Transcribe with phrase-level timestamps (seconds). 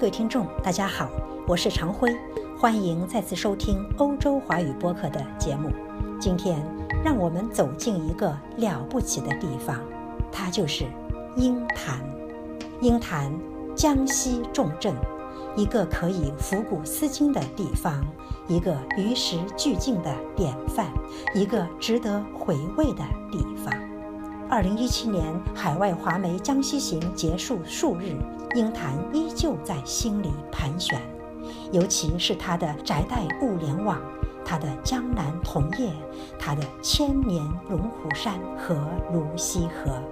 [0.00, 1.10] 各位听众，大家好，
[1.46, 2.08] 我是常辉，
[2.58, 5.68] 欢迎再次收听欧洲华语播客的节目。
[6.18, 6.58] 今天，
[7.04, 9.78] 让我们走进一个了不起的地方，
[10.32, 10.86] 它就是
[11.36, 12.00] 鹰潭。
[12.80, 13.30] 鹰潭，
[13.76, 14.94] 江西重镇，
[15.54, 18.02] 一个可以抚古思今的地方，
[18.48, 20.86] 一个与时俱进的典范，
[21.34, 23.70] 一个值得回味的地方。
[24.50, 25.24] 二零一七年
[25.54, 28.16] 海外华媒江西行结束数日。
[28.56, 31.00] 鹰潭依旧在心里盘旋，
[31.70, 33.96] 尤其是它的宅带物联网，
[34.44, 35.92] 它的江南铜业，
[36.36, 38.74] 它的千年龙虎山和
[39.12, 40.02] 泸溪河。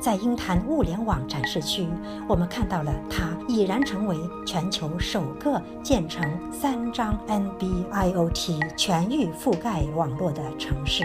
[0.00, 1.88] 在鹰潭物联网展示区，
[2.28, 4.16] 我们看到了它已然成为
[4.46, 6.22] 全球首个建成
[6.52, 11.04] 三张 NB-IoT 全域覆盖网络的城市。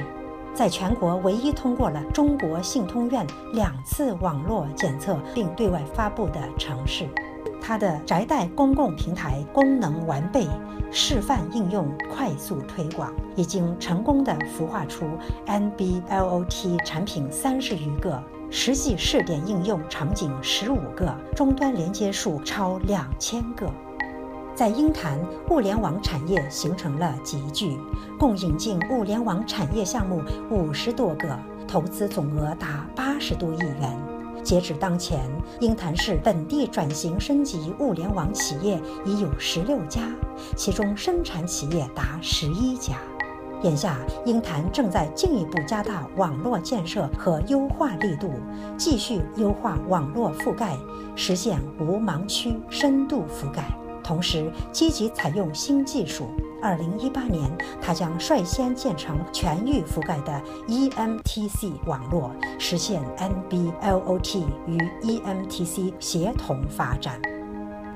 [0.57, 7.07] 在全国唯一通过了中国信通院两次网络检测并对外发布的城市，
[7.61, 10.47] 它的宅带公共平台功能完备，
[10.91, 15.05] 示范应用快速推广，已经成功的孵化出
[15.45, 23.71] NB-IoT 产品三十余个，实际试点应用场景十五个，终端连接数超两千个。
[24.57, 25.19] 在鹰潭，
[25.51, 27.77] 物联网产业形成了集聚，
[28.17, 30.19] 共引进物联网产业项目
[30.49, 33.95] 五十多个，投资总额达八十多亿元。
[34.43, 40.01] 截止当前，鹰潭市本地转型升级物联网企业已有十六家，
[40.55, 42.95] 其中生产企业达十一家。
[43.61, 48.31] 眼下，鹰潭正在进一步加大网络建设和优化力度，
[48.75, 50.75] 继续优化网络覆盖，
[51.15, 53.63] 实现无盲区深度覆盖。
[54.07, 56.29] 同时，积极采用新技术。
[56.61, 67.19] 二零一八年，它将率先建成全域覆盖的 eMTC 网络，实现 NB-IoT 与 eMTC 协同发展。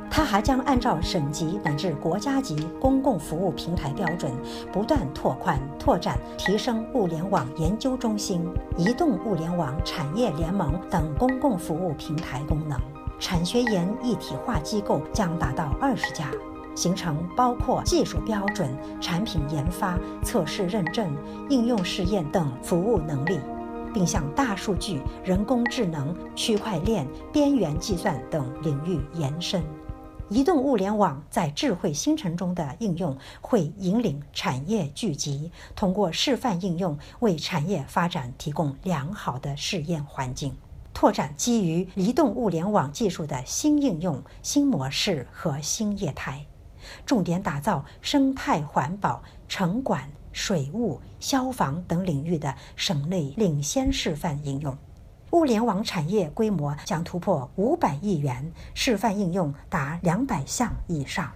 [0.09, 4.29] 它还将按照省级乃至国家级公共服务平台标准，
[4.69, 8.45] 不断拓宽、拓展、提升物联网研究中心、
[8.75, 12.77] 移动物联网产业联盟等公共服务平台功能。
[13.21, 16.31] 产学研一体化机构将达到二十家，
[16.75, 21.15] 形成包括技术标准、产品研发、测试认证、
[21.47, 23.39] 应用试验等服务能力，
[23.93, 29.63] 并向大数据、人工智能、区块链、边缘计算等领域延伸。
[30.27, 40.55] 移动物联网在智慧新城中的应用，会引领产业聚集，通过示范应用为产业发展提供良好的试验环境。
[40.93, 46.45] 拓展基于移动物联网技术的新应用、新模式和新业态，
[47.05, 54.77] 重点打造生态环保、城管、水务、消防等领域的省内领先示范应用。
[55.31, 61.31] 物联网产业规模将突破五百亿元，示范应用达两百项以上。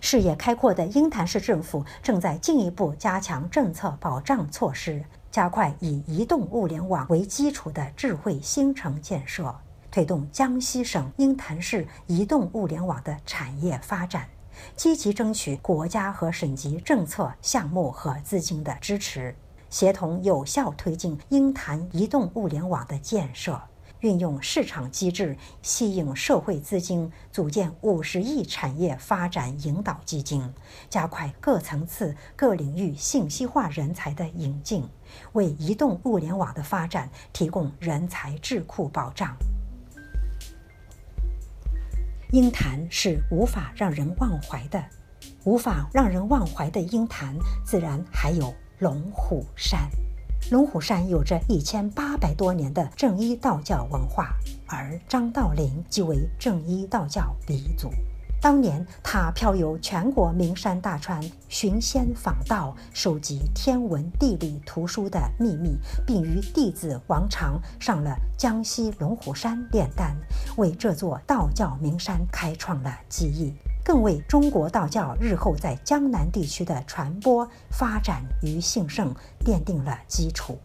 [0.00, 5.02] 视野开阔的鹰潭市政府正在进一步加强政策保障措施。
[5.32, 9.52] 加快以移动物联网为基础的智慧新城建设，
[9.90, 14.28] 推动江西省鹰潭市移动物联网的产业发展，
[14.76, 19.34] 积极争取国家和省级政策项目和资金的支持，
[19.70, 23.58] 协同有效推进鹰潭移动物联网的建设。
[24.02, 30.52] 运用市场机制吸引社会资金，组建五十亿产业发展引导基金，
[30.90, 34.84] 加快各层次、各领域信息化人才的引进，
[35.34, 39.36] 为移动物联网的发展提供人才智库保障。
[42.32, 44.84] 鹰潭是无法让人忘怀的，
[45.44, 49.88] 无法让人忘怀的鹰潭，自然还有龙虎山。
[50.50, 54.34] 龙虎山有着一千八百多年的正一道教文化，
[54.66, 57.90] 而张道陵即为正一道教鼻祖。
[58.40, 70.14] 当年他漂游全国名山大川，寻仙访道，收集天文地理图书的秘密，并于弟子王常上了江西龙虎山炼丹，
[70.56, 73.54] 为这座道教名山开创了基业。
[73.84, 79.14] 更为中国道教日后在江南地区的传播、发展与兴盛
[79.44, 80.58] 奠定了基础。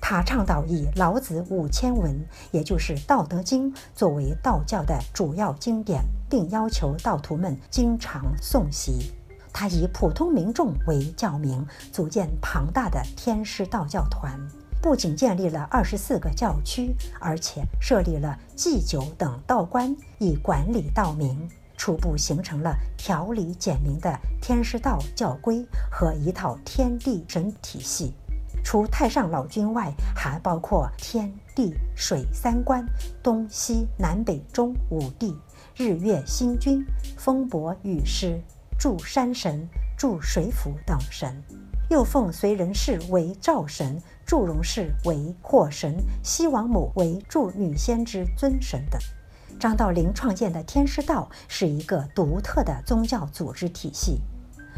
[0.00, 2.14] 他倡导以老子五千文，
[2.52, 9.12] 也就是《道德经》作为道教的主要经典，并要求道徒们经常诵习。
[9.52, 14.38] 他以普通民众为教名，组建庞大的天师道教团，
[14.82, 21.48] 不仅建立了二十四个教区，而且设立了祭酒等道观，以管理道民。
[21.76, 28.12] 初步形成了条理简明的天师道教规和一套天地神体系。
[28.64, 32.84] 除太上老君外，还包括天地水三观、
[33.22, 35.36] 东西南北中五帝，
[35.76, 36.84] 日月星君、
[37.16, 38.40] 风伯雨师、
[38.76, 41.40] 祝山神、祝水府等神。
[41.88, 45.94] 又奉燧人氏为灶神，祝融氏为火神，
[46.24, 49.00] 西王母为祝女仙之尊神等。
[49.58, 54.20] 张道陵创建的天师道是一个独特的宗教组织体系。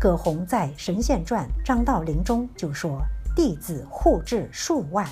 [0.00, 3.02] 葛洪在《神仙传·张道陵》中就说
[3.34, 5.04] ：“弟子护制数万，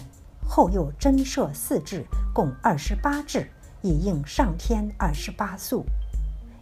[0.46, 3.50] 后又增设四制，共二十八制，
[3.82, 5.84] 以应上天二十八宿。”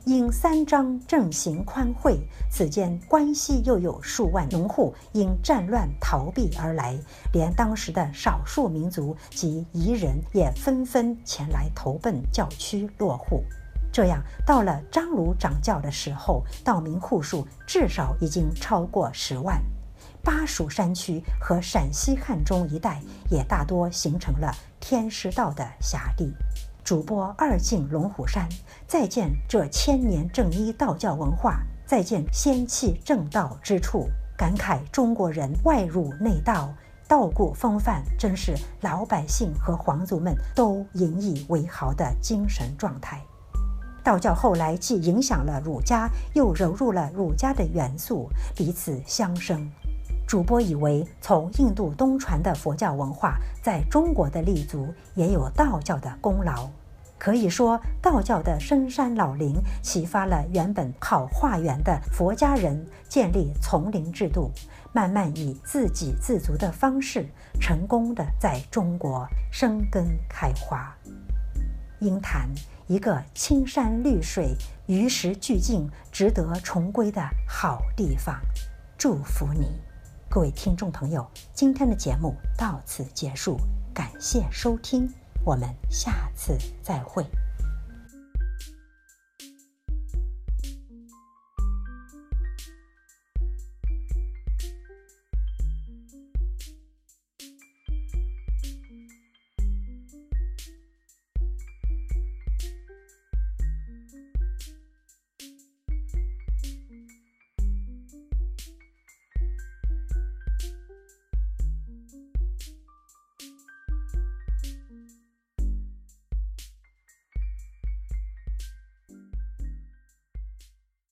[0.07, 2.21] 因三章正行宽惠，
[2.51, 6.95] 此间关西又有数万农户因战乱逃避而来，
[7.33, 13.43] 连当时的少数民族及彝人也纷纷前来投奔教区落户。
[13.91, 19.59] 这样，到了张鲁掌教的时候，道民户数至少已经超过十万。
[20.23, 26.31] 巴蜀山区和陕西汉中一带也大多形成了天师道的辖地。
[26.85, 28.47] 主播二进龙虎山，
[28.87, 36.71] 再见这千年正一道教文化，再见仙气正道之处，感慨中国人外儒内道，
[37.09, 43.19] 道骨风范，真是老百姓和皇族们都引以为豪的精神状态。
[44.03, 49.67] 道教后来既影响了儒家，又融入了儒家的元素，彼此相生。
[50.27, 56.69] 主播以为，从印度东传的佛教文化在中国的立足，也有道教的功劳。
[57.19, 64.51] 可以说，道教的深山老林启发了原本靠化缘的佛家人建立丛林制度，
[64.93, 67.27] 慢慢以自给自足的方式，
[67.61, 70.95] 成功的在中国生根开花。
[72.01, 72.49] 鹰潭，
[72.87, 74.55] 一个青山绿水、
[74.87, 78.39] 与时俱进、值得重归的好地方。
[78.99, 79.81] 祝福你！
[80.35, 83.57] 各位听众朋友，今天的节目到此结束，
[83.95, 85.09] 感谢收听，
[85.45, 87.25] 我们下次再会。